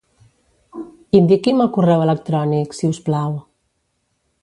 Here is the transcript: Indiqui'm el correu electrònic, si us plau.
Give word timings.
Indiqui'm 1.19 1.61
el 1.67 1.71
correu 1.77 2.07
electrònic, 2.07 2.77
si 2.79 2.93
us 2.97 3.03
plau. 3.11 3.41